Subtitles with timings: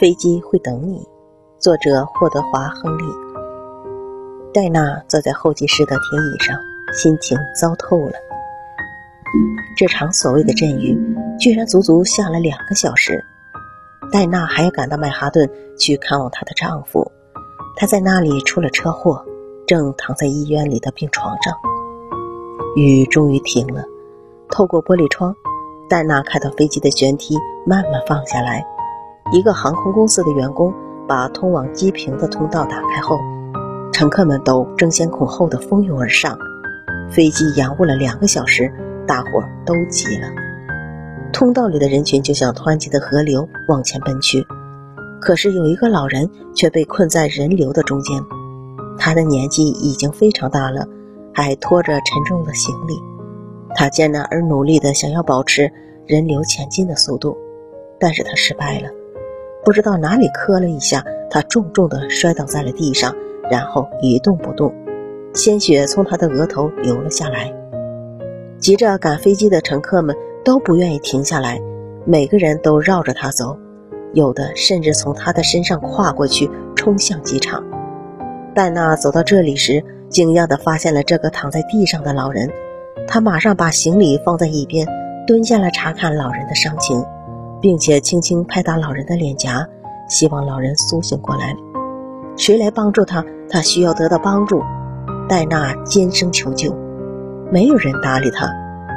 [0.00, 1.06] 飞机会等你。
[1.58, 3.04] 作者：霍德华·亨利。
[4.50, 6.58] 戴娜坐在候机室的铁椅上，
[6.94, 8.12] 心情糟透了。
[9.76, 10.98] 这场所谓的阵雨，
[11.38, 13.22] 居然足足下了两个小时。
[14.10, 15.46] 戴娜还要赶到曼哈顿
[15.78, 17.12] 去看望她的丈夫，
[17.76, 19.22] 他在那里出了车祸，
[19.66, 21.54] 正躺在医院里的病床上。
[22.74, 23.84] 雨终于停了，
[24.48, 25.36] 透过玻璃窗。
[25.90, 27.36] 戴娜看到飞机的舷梯
[27.66, 28.64] 慢慢放下来，
[29.32, 30.74] 一个航空公司的员工
[31.06, 33.16] 把通往机坪的通道打开后，
[33.92, 36.36] 乘客们都争先恐后的蜂拥而上。
[37.10, 38.72] 飞机延误了两个小时，
[39.06, 40.28] 大伙儿都急了。
[41.32, 44.44] 通道里的人群就像湍急的河流往前奔去，
[45.20, 48.20] 可是有一个老人却被困在人流的中间，
[48.98, 50.86] 他的年纪已经非常大了，
[51.32, 52.94] 还拖着沉重的行李。
[53.74, 55.70] 他艰难而努力地想要保持
[56.06, 57.36] 人流前进的速度，
[57.98, 58.88] 但是他失败了。
[59.64, 63.14] 不知道哪里磕了一下，他重重地摔倒在了地上，
[63.50, 64.74] 然后一动不动，
[65.34, 67.52] 鲜血从他的额头流了下来。
[68.58, 71.60] 急着赶飞机的乘客们都不愿意停下来，
[72.04, 73.56] 每个人都绕着他走，
[74.12, 77.64] 有的甚至从他的身上跨过去，冲向机场。
[78.54, 82.50] 戴娜走到这里时，惊讶地发现了这个躺在地上的老人。
[83.06, 84.86] 他马上把行李放在一边，
[85.26, 87.04] 蹲下来查看老人的伤情，
[87.60, 89.66] 并且轻轻拍打老人的脸颊，
[90.08, 91.54] 希望老人苏醒过来。
[92.36, 93.24] 谁来帮助他？
[93.48, 94.62] 他需要得到帮助。
[95.28, 96.74] 戴娜尖声求救，
[97.52, 98.48] 没有人搭理他。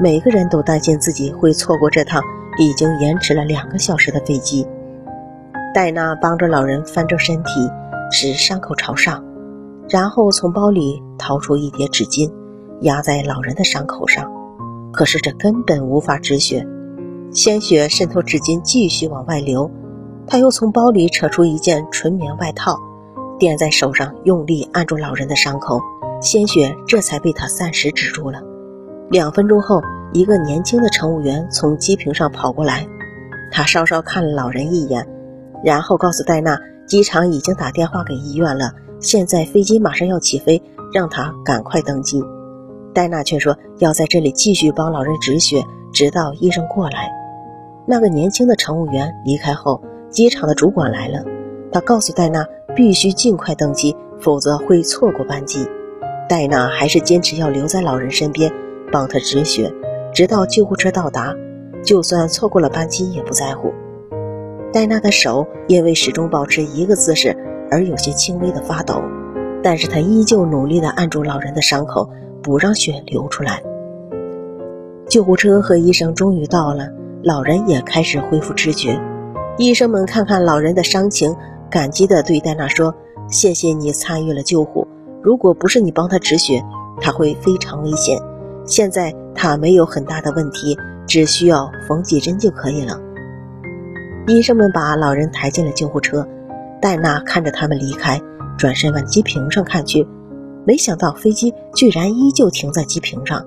[0.00, 2.22] 每个人都担心自己会错过这趟
[2.58, 4.66] 已经延迟了两个小时的飞机。
[5.72, 7.70] 戴娜帮着老人翻正身体，
[8.10, 9.24] 使伤口朝上，
[9.88, 12.32] 然后从包里掏出一叠纸巾。
[12.80, 14.30] 压在老人的伤口上，
[14.92, 16.66] 可是这根本无法止血，
[17.34, 19.68] 鲜血渗透纸巾，继续往外流。
[20.24, 22.78] 他又从包里扯出一件纯棉外套，
[23.40, 25.80] 垫在手上，用力按住老人的伤口，
[26.22, 28.40] 鲜血这才被他暂时止住了。
[29.10, 29.82] 两分钟后，
[30.12, 32.86] 一个年轻的乘务员从机坪上跑过来，
[33.50, 35.04] 他稍稍看了老人一眼，
[35.64, 36.56] 然后告诉戴娜，
[36.86, 38.70] 机场已经打电话给医院了，
[39.00, 42.22] 现在飞机马上要起飞，让他赶快登机。
[42.94, 47.10] 戴娜却说要在这里继续帮老人止血，直到医生过来。
[47.86, 51.24] 那个年轻的乘务员离开后，机场的主管来了。
[51.72, 55.66] 他告诉戴娜必须尽快登机，否则会错过班机。
[56.28, 58.52] 戴娜还是坚持要留在老人身边，
[58.90, 59.72] 帮他止血，
[60.12, 61.34] 直到救护车到达。
[61.82, 63.72] 就算错过了班机也不在乎。
[64.72, 67.36] 戴娜的手因为始终保持一个姿势
[67.70, 69.02] 而有些轻微的发抖，
[69.62, 72.10] 但是她依旧努力地按住老人的伤口。
[72.44, 73.62] 不让血流出来。
[75.08, 76.90] 救护车和医生终于到了，
[77.24, 79.00] 老人也开始恢复知觉。
[79.56, 81.34] 医生们看看老人的伤情，
[81.70, 82.94] 感激地对戴娜说
[83.28, 84.86] ：“谢谢你参与了救护，
[85.22, 86.62] 如果不是你帮他止血，
[87.00, 88.20] 他会非常危险。
[88.66, 90.76] 现在他没有很大的问题，
[91.06, 93.00] 只需要缝几针就可以了。”
[94.28, 96.28] 医生们把老人抬进了救护车，
[96.82, 98.20] 戴娜看着他们离开，
[98.58, 100.06] 转身往机坪上看去。
[100.66, 103.46] 没想到飞机居然依旧停在机坪上，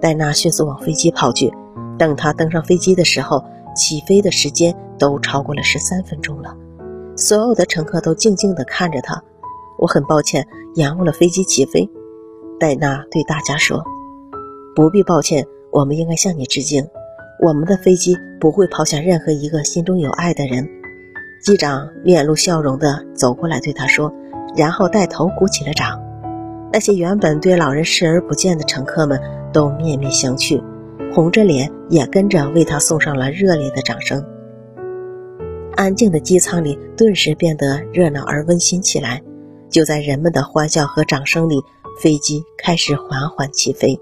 [0.00, 1.52] 戴娜迅速往飞机跑去。
[1.98, 3.44] 等他登上飞机的时候，
[3.74, 6.56] 起飞的时间都超过了十三分钟了。
[7.16, 9.22] 所有的乘客都静静地看着他。
[9.78, 11.88] 我很抱歉延误了飞机起飞，
[12.58, 13.82] 戴娜对大家说
[14.74, 16.86] ：“不必抱歉，我们应该向你致敬。
[17.40, 20.68] 我们的飞机不会抛下任何一个心中有爱的人。”
[21.40, 24.12] 机长面露笑容地走过来对他说，
[24.56, 26.00] 然后带头鼓起了掌。
[26.72, 29.20] 那些原本对老人视而不见的乘客们
[29.52, 30.60] 都面面相觑，
[31.12, 34.24] 红着脸也跟着为他送上了热烈的掌声。
[35.74, 39.22] 安静的机舱里顿时变得热闹而温馨起来。
[39.70, 41.56] 就在人们的欢笑和掌声里，
[42.02, 44.00] 飞机开始缓缓起飞。